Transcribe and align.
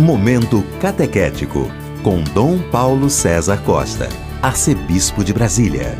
Momento 0.00 0.64
Catequético, 0.80 1.70
com 2.02 2.22
Dom 2.32 2.58
Paulo 2.70 3.10
César 3.10 3.62
Costa, 3.64 4.08
Arcebispo 4.40 5.22
de 5.22 5.30
Brasília. 5.30 5.94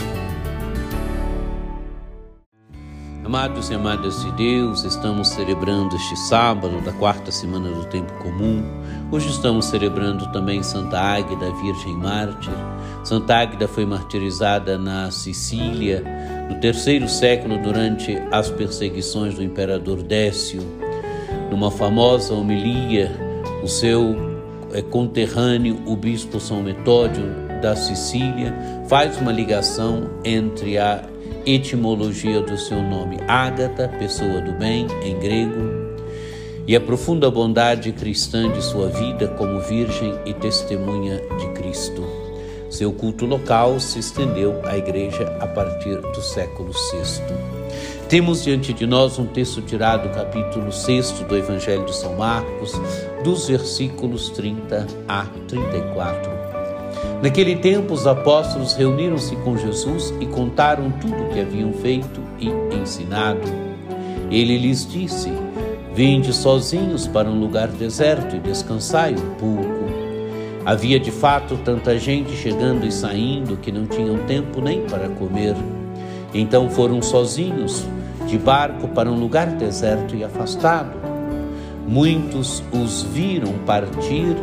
Amados 3.23 3.69
e 3.69 3.75
amadas 3.75 4.25
de 4.25 4.33
Deus, 4.33 4.85
estamos 4.85 5.29
celebrando 5.29 5.95
este 5.95 6.17
sábado 6.17 6.81
da 6.81 6.93
quarta 6.93 7.31
semana 7.31 7.69
do 7.71 7.85
tempo 7.89 8.11
comum. 8.23 8.65
Hoje 9.13 9.29
estamos 9.29 9.67
celebrando 9.67 10.33
também 10.33 10.63
Santa 10.63 10.99
Águida, 10.99 11.53
Virgem 11.63 11.95
Mártir. 11.95 12.55
Santa 13.05 13.37
Águida 13.37 13.69
foi 13.69 13.85
martirizada 13.85 14.79
na 14.79 15.11
Sicília 15.11 16.03
no 16.49 16.59
terceiro 16.59 17.07
século 17.07 17.59
durante 17.59 18.17
as 18.33 18.49
perseguições 18.49 19.35
do 19.35 19.43
imperador 19.43 20.03
Décio. 20.03 20.63
Numa 21.51 21.71
famosa 21.71 22.33
homilia, 22.33 23.30
o 23.63 23.69
seu 23.69 24.17
é, 24.73 24.83
conterrâneo, 24.83 25.79
o 25.87 25.97
bispo 25.97 26.41
São 26.41 26.63
Metódio 26.63 27.25
da 27.63 27.77
Sicília, 27.77 28.55
faz 28.89 29.19
uma 29.19 29.33
ligação 29.33 30.11
entre 30.25 30.79
a 30.79 31.03
etimologia 31.45 32.41
do 32.41 32.57
seu 32.57 32.83
nome, 32.83 33.19
Ágata, 33.27 33.89
pessoa 33.99 34.41
do 34.41 34.53
bem, 34.53 34.87
em 35.03 35.19
grego, 35.19 35.91
e 36.67 36.77
a 36.77 36.81
profunda 36.81 37.31
bondade 37.31 37.93
cristã 37.93 38.51
de 38.51 38.63
sua 38.63 38.89
vida 38.89 39.29
como 39.29 39.61
virgem 39.61 40.15
e 40.25 40.33
testemunha 40.35 41.21
de 41.39 41.49
Cristo. 41.55 42.05
Seu 42.71 42.93
culto 42.93 43.27
local 43.27 43.81
se 43.81 43.99
estendeu 43.99 44.61
à 44.65 44.79
igreja 44.79 45.37
a 45.41 45.47
partir 45.47 45.97
do 45.97 46.23
século 46.23 46.71
VI. 46.71 47.25
Temos 48.09 48.45
diante 48.45 48.73
de 48.73 48.87
nós 48.87 49.19
um 49.19 49.27
texto 49.27 49.61
tirado 49.63 50.09
do 50.09 50.15
capítulo 50.15 50.71
6 50.71 51.13
do 51.29 51.37
Evangelho 51.37 51.85
de 51.85 51.97
São 51.97 52.15
Marcos, 52.15 52.73
dos 53.23 53.49
versículos 53.49 54.31
30 54.31 54.87
a 55.09 55.27
34. 55.47 56.31
Naquele 57.23 57.57
tempo, 57.57 57.93
os 57.93 58.07
apóstolos 58.07 58.75
reuniram-se 58.75 59.37
com 59.37 59.57
Jesus 59.57 60.15
e 60.21 60.27
contaram 60.27 60.91
tudo 60.91 61.15
o 61.15 61.29
que 61.29 61.41
haviam 61.41 61.73
feito 61.73 62.21
e 62.39 62.49
ensinado. 62.75 63.47
Ele 64.31 64.57
lhes 64.57 64.91
disse: 64.91 65.31
Vinde 65.95 66.33
sozinhos 66.33 67.07
para 67.07 67.29
um 67.29 67.39
lugar 67.39 67.69
deserto 67.69 68.37
e 68.37 68.39
descansai 68.39 69.15
um 69.15 69.35
pouco. 69.35 69.91
Havia 70.65 71.01
de 71.01 71.11
fato 71.11 71.59
tanta 71.65 71.99
gente 71.99 72.31
chegando 72.33 72.87
e 72.87 72.93
saindo 72.93 73.57
que 73.57 73.73
não 73.73 73.87
tinham 73.87 74.19
tempo 74.27 74.61
nem 74.61 74.87
para 74.87 75.09
comer. 75.09 75.57
Então 76.33 76.71
foram 76.71 77.03
sozinhos 77.03 77.85
de 78.27 78.39
barco 78.39 78.89
para 78.89 79.11
um 79.11 79.19
lugar 79.19 79.49
deserto 79.49 80.15
e 80.15 80.23
afastado. 80.23 81.00
Muitos 81.87 82.63
os 82.73 83.03
viram 83.03 83.53
partir 83.67 84.37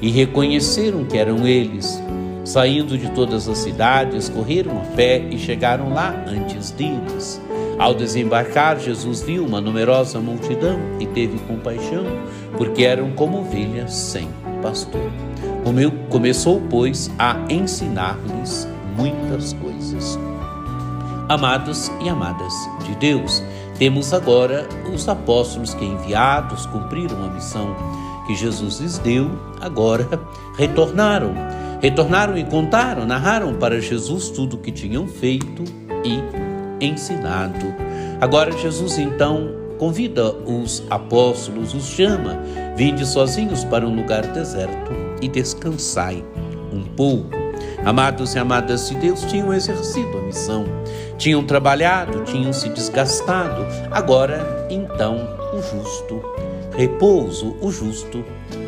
e 0.00 0.10
reconheceram 0.10 1.04
que 1.04 1.18
eram 1.18 1.46
eles. 1.46 2.00
Saindo 2.44 2.96
de 2.96 3.10
todas 3.10 3.48
as 3.48 3.58
cidades, 3.58 4.28
correram 4.28 4.78
a 4.78 4.94
pé 4.94 5.18
e 5.30 5.38
chegaram 5.38 5.92
lá 5.92 6.14
antes 6.28 6.70
deles. 6.70 7.40
Ao 7.78 7.92
desembarcar, 7.92 8.78
Jesus 8.78 9.20
viu 9.20 9.44
uma 9.44 9.60
numerosa 9.60 10.20
multidão 10.20 10.78
e 11.00 11.06
teve 11.06 11.38
compaixão, 11.40 12.04
porque 12.56 12.84
eram 12.84 13.10
como 13.12 13.40
ovelhas 13.40 13.92
sem 13.92 14.28
pastor. 14.62 15.10
Começou, 16.08 16.62
pois, 16.70 17.10
a 17.18 17.36
ensinar-lhes 17.50 18.66
muitas 18.96 19.52
coisas. 19.52 20.18
Amados 21.28 21.90
e 22.00 22.08
amadas 22.08 22.52
de 22.84 22.94
Deus, 22.94 23.42
temos 23.78 24.12
agora 24.12 24.66
os 24.92 25.08
apóstolos 25.08 25.74
que, 25.74 25.84
enviados, 25.84 26.66
cumpriram 26.66 27.24
a 27.24 27.28
missão 27.28 27.74
que 28.26 28.34
Jesus 28.34 28.80
lhes 28.80 28.98
deu, 28.98 29.30
agora 29.60 30.08
retornaram. 30.56 31.34
Retornaram 31.80 32.36
e 32.38 32.44
contaram, 32.44 33.06
narraram 33.06 33.54
para 33.54 33.80
Jesus 33.80 34.30
tudo 34.30 34.56
o 34.56 34.58
que 34.58 34.72
tinham 34.72 35.06
feito 35.06 35.62
e 36.04 36.84
ensinado. 36.84 37.66
Agora, 38.20 38.50
Jesus 38.52 38.98
então 38.98 39.50
convida 39.78 40.32
os 40.32 40.82
apóstolos, 40.88 41.74
os 41.74 41.84
chama, 41.84 42.40
vinde 42.76 43.06
sozinhos 43.06 43.62
para 43.64 43.86
um 43.86 43.94
lugar 43.94 44.26
deserto 44.32 44.90
e 45.20 45.28
descansai 45.28 46.24
um 46.72 46.82
pouco. 46.82 47.45
Amados 47.86 48.34
e 48.34 48.38
amadas 48.38 48.90
de 48.90 48.96
Deus 48.96 49.22
tinham 49.22 49.54
exercido 49.54 50.18
a 50.18 50.22
missão 50.22 50.66
tinham 51.18 51.44
trabalhado, 51.44 52.24
tinham 52.24 52.52
se 52.52 52.68
desgastado. 52.68 53.66
Agora, 53.90 54.66
então, 54.70 55.28
o 55.52 55.62
justo 55.62 56.22
repouso, 56.76 57.56
o 57.60 57.70
justo 57.70 58.24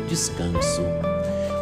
descanso. 0.07 0.81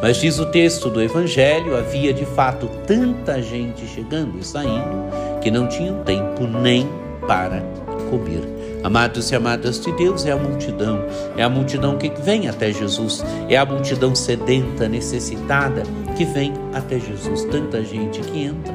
Mas 0.02 0.18
diz 0.18 0.40
o 0.40 0.46
texto 0.46 0.90
do 0.90 1.02
Evangelho: 1.02 1.76
havia 1.76 2.14
de 2.14 2.26
fato 2.26 2.70
tanta 2.86 3.42
gente 3.42 3.86
chegando 3.88 4.40
e 4.40 4.44
saindo 4.44 5.10
que 5.42 5.52
não 5.52 5.68
tinham 5.68 6.04
tempo 6.04 6.44
nem 6.44 6.88
para 7.28 7.62
comer. 8.10 8.58
Amados 8.84 9.32
e 9.32 9.36
amadas 9.36 9.82
de 9.82 9.92
Deus, 9.94 10.26
é 10.26 10.32
a 10.32 10.38
multidão, 10.38 11.04
é 11.36 11.44
a 11.44 11.50
multidão 11.50 11.98
que 11.98 12.10
vem 12.22 12.48
até 12.48 12.72
Jesus, 12.72 13.26
é 13.50 13.58
a 13.58 13.66
multidão 13.66 14.14
sedenta, 14.14 14.88
necessitada, 14.88 15.84
que 16.18 16.26
vem 16.26 16.52
até 16.74 17.00
Jesus. 17.00 17.46
Tanta 17.46 17.84
gente 17.84 18.20
que 18.22 18.44
entra 18.44 18.74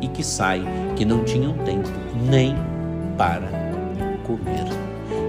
e 0.00 0.06
que 0.06 0.22
sai, 0.22 0.62
que 0.96 1.04
não 1.04 1.24
tinham 1.24 1.52
tempo 1.58 1.90
nem 2.30 2.54
para 3.18 3.48
comer. 4.22 4.64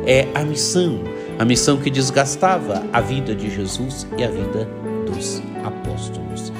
É 0.05 0.27
a 0.35 0.43
missão, 0.43 0.99
a 1.39 1.43
missão 1.43 1.77
que 1.77 1.89
desgastava 1.89 2.83
a 2.93 3.01
vida 3.01 3.33
de 3.33 3.49
Jesus 3.49 4.07
e 4.15 4.23
a 4.23 4.29
vida 4.29 4.69
dos 5.07 5.41
apóstolos. 5.63 6.53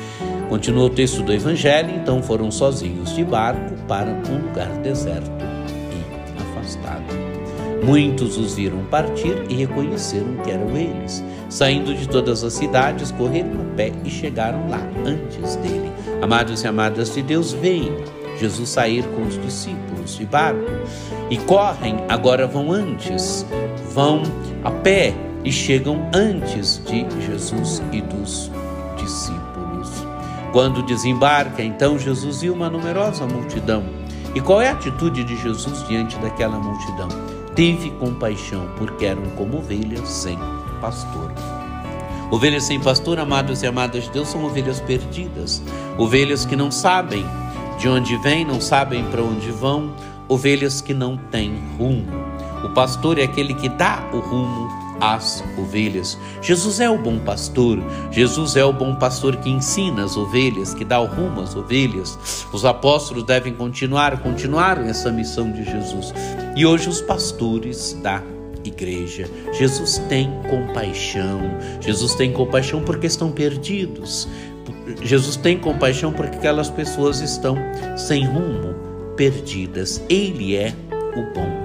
Continua 0.50 0.86
o 0.86 0.90
texto 0.90 1.22
do 1.22 1.32
Evangelho, 1.32 1.92
então 1.96 2.22
foram 2.24 2.50
sozinhos 2.50 3.16
de 3.16 3.24
barco 3.24 3.76
para 3.88 4.10
um 4.10 4.48
lugar 4.48 4.70
deserto. 4.82 5.35
Muitos 7.86 8.36
os 8.40 8.56
viram 8.56 8.84
partir 8.86 9.44
e 9.48 9.54
reconheceram 9.54 10.38
que 10.44 10.50
eram 10.50 10.76
eles. 10.76 11.24
Saindo 11.50 11.94
de 11.94 12.10
todas 12.10 12.44
as 12.44 12.54
cidades, 12.54 13.12
correram 13.12 13.62
a 13.62 13.76
pé 13.76 13.92
e 14.04 14.10
chegaram 14.10 14.68
lá 14.68 14.82
antes 15.06 15.56
dele. 15.58 15.92
Amados 16.20 16.64
e 16.64 16.68
amadas 16.68 17.14
de 17.14 17.22
Deus, 17.22 17.54
veem 17.54 17.96
Jesus 18.40 18.70
sair 18.70 19.04
com 19.10 19.22
os 19.22 19.40
discípulos 19.40 20.18
de 20.18 20.26
barco 20.26 20.66
e 21.30 21.38
correm, 21.38 21.98
agora 22.10 22.48
vão 22.48 22.72
antes, 22.72 23.46
vão 23.94 24.24
a 24.64 24.72
pé 24.72 25.14
e 25.44 25.52
chegam 25.52 26.10
antes 26.12 26.82
de 26.86 27.06
Jesus 27.24 27.84
e 27.92 28.02
dos 28.02 28.52
discípulos. 28.98 29.92
Quando 30.52 30.82
desembarca, 30.82 31.62
então 31.62 32.00
Jesus 32.00 32.42
viu 32.42 32.54
uma 32.54 32.70
numerosa 32.70 33.28
multidão. 33.28 33.84
E 34.34 34.42
qual 34.42 34.60
é 34.60 34.70
a 34.70 34.74
atitude 34.74 35.24
de 35.24 35.38
Jesus 35.38 35.88
diante 35.88 36.18
daquela 36.18 36.58
multidão? 36.58 37.35
Teve 37.56 37.90
compaixão, 37.92 38.68
porque 38.78 39.06
eram 39.06 39.24
como 39.38 39.60
ovelhas 39.60 40.10
sem 40.10 40.38
pastor. 40.82 41.32
Ovelhas 42.30 42.66
sem 42.66 42.82
pastor, 42.82 43.18
amados 43.18 43.64
e 43.64 43.68
amadas 43.68 44.04
de 44.04 44.10
Deus, 44.10 44.28
são 44.28 44.44
ovelhas 44.44 44.82
perdidas, 44.82 45.64
ovelhas 45.98 46.46
que 46.46 46.56
não 46.56 46.70
sabem 46.70 47.26
de 47.80 47.88
onde 47.88 48.18
vêm, 48.18 48.44
não 48.44 48.60
sabem 48.60 49.06
para 49.06 49.24
onde 49.24 49.52
vão, 49.52 49.94
ovelhas 50.28 50.82
que 50.82 50.94
não 50.94 51.16
têm 51.16 51.54
rumo. 51.78 52.06
O 52.66 52.70
pastor 52.74 53.20
é 53.20 53.24
aquele 53.24 53.54
que 53.54 53.70
dá 53.70 54.06
o 54.12 54.20
rumo 54.20 54.70
às 55.00 55.42
ovelhas. 55.58 56.18
Jesus 56.42 56.82
é 56.82 56.90
o 56.90 56.98
bom 56.98 57.20
pastor. 57.20 57.80
Jesus 58.12 58.58
é 58.58 58.66
o 58.66 58.74
bom 58.74 58.96
pastor 58.96 59.38
que 59.38 59.50
ensina 59.50 60.04
as 60.04 60.18
ovelhas, 60.18 60.74
que 60.74 60.84
dá 60.84 61.00
o 61.00 61.06
rumo 61.06 61.40
às 61.40 61.56
ovelhas. 61.56 62.46
Os 62.52 62.66
apóstolos 62.66 63.24
devem 63.24 63.54
continuar, 63.54 64.20
continuar 64.22 64.84
essa 64.86 65.10
missão 65.10 65.52
de 65.52 65.64
Jesus. 65.64 66.14
E 66.56 66.66
hoje 66.66 66.88
os 66.88 67.02
pastores 67.02 67.94
da 68.02 68.24
igreja. 68.64 69.30
Jesus 69.54 69.98
tem 70.10 70.30
compaixão. 70.50 71.42
Jesus 71.82 72.16
tem 72.16 72.32
compaixão 72.32 72.82
porque 72.84 73.08
estão 73.08 73.32
perdidos. 73.32 74.28
Jesus 75.02 75.36
tem 75.36 75.58
compaixão 75.58 76.12
porque 76.12 76.38
aquelas 76.38 76.70
pessoas 76.70 77.20
estão 77.20 77.58
sem 77.98 78.26
rumo, 78.26 78.74
perdidas. 79.16 80.02
Ele 80.10 80.56
é 80.56 80.74
o 81.16 81.34
bom 81.34 81.65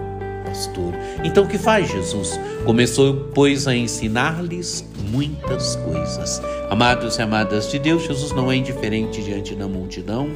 pastor. 0.51 0.93
Então 1.23 1.45
o 1.45 1.47
que 1.47 1.57
faz 1.57 1.89
Jesus? 1.89 2.39
Começou, 2.65 3.31
pois, 3.33 3.69
a 3.69 3.75
ensinar-lhes 3.75 4.85
muitas 5.11 5.77
coisas. 5.77 6.43
Amados 6.69 7.17
e 7.17 7.23
amadas 7.23 7.71
de 7.71 7.79
Deus, 7.79 8.03
Jesus 8.03 8.33
não 8.33 8.51
é 8.51 8.57
indiferente 8.57 9.23
diante 9.23 9.55
da 9.55 9.69
multidão, 9.69 10.29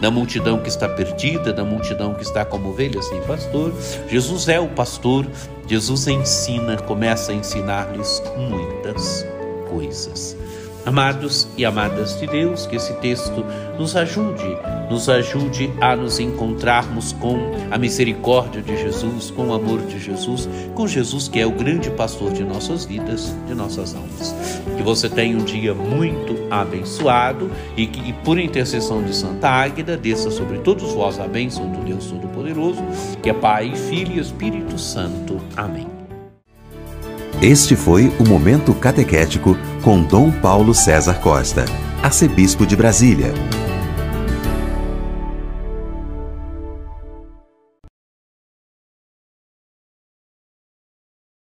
da 0.00 0.10
multidão 0.10 0.58
que 0.58 0.68
está 0.68 0.88
perdida, 0.88 1.52
da 1.52 1.64
multidão 1.64 2.14
que 2.14 2.22
está 2.22 2.44
como 2.44 2.68
ovelha 2.68 3.00
sem 3.02 3.20
pastor. 3.22 3.72
Jesus 4.08 4.48
é 4.48 4.60
o 4.60 4.68
pastor, 4.68 5.26
Jesus 5.66 6.06
ensina, 6.06 6.76
começa 6.76 7.32
a 7.32 7.34
ensinar-lhes 7.34 8.22
muitas 8.36 9.26
coisas. 9.70 10.36
Amados 10.84 11.46
e 11.56 11.64
amadas 11.64 12.18
de 12.18 12.26
Deus, 12.26 12.66
que 12.66 12.74
esse 12.74 12.92
texto 12.94 13.44
nos 13.78 13.94
ajude, 13.94 14.56
nos 14.90 15.08
ajude 15.08 15.70
a 15.80 15.94
nos 15.94 16.18
encontrarmos 16.18 17.12
com 17.12 17.38
a 17.70 17.78
misericórdia 17.78 18.60
de 18.60 18.76
Jesus, 18.76 19.30
com 19.30 19.48
o 19.48 19.54
amor 19.54 19.80
de 19.82 20.00
Jesus, 20.00 20.48
com 20.74 20.88
Jesus 20.88 21.28
que 21.28 21.38
é 21.38 21.46
o 21.46 21.52
grande 21.52 21.88
pastor 21.90 22.32
de 22.32 22.42
nossas 22.42 22.84
vidas, 22.84 23.32
de 23.46 23.54
nossas 23.54 23.94
almas. 23.94 24.34
Que 24.76 24.82
você 24.82 25.08
tenha 25.08 25.36
um 25.36 25.44
dia 25.44 25.72
muito 25.72 26.36
abençoado 26.50 27.48
e 27.76 27.86
que, 27.86 28.00
e 28.08 28.12
por 28.12 28.36
intercessão 28.36 29.04
de 29.04 29.14
Santa 29.14 29.48
Águida, 29.48 29.96
desça 29.96 30.32
sobre 30.32 30.58
todos 30.58 30.92
vós 30.92 31.20
a 31.20 31.28
bênção 31.28 31.70
do 31.70 31.84
Deus 31.84 32.06
Todo-Poderoso, 32.06 32.82
que 33.22 33.30
é 33.30 33.32
Pai, 33.32 33.72
Filho 33.76 34.16
e 34.16 34.18
Espírito 34.18 34.76
Santo. 34.76 35.40
Amém. 35.56 35.91
Este 37.42 37.74
foi 37.74 38.06
o 38.20 38.24
Momento 38.24 38.72
Catequético 38.72 39.58
com 39.82 40.00
Dom 40.00 40.30
Paulo 40.30 40.72
César 40.72 41.18
Costa, 41.18 41.64
arcebispo 42.00 42.64
de 42.64 42.76
Brasília. 42.76 43.34